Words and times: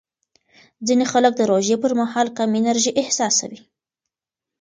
ځینې 0.87 1.05
خلک 1.11 1.33
د 1.37 1.41
روژې 1.51 1.75
پر 1.83 1.91
مهال 1.99 2.27
کم 2.37 2.49
انرژي 2.59 2.91
احساسوي. 3.01 3.59